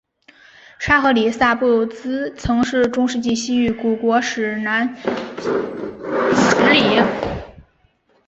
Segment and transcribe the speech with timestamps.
[0.79, 6.99] 沙赫里萨布兹曾是中世纪西域古国史国南十里。